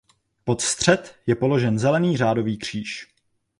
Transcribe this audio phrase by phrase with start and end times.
[0.45, 3.07] Pod střed je položen zelený řádový kříž.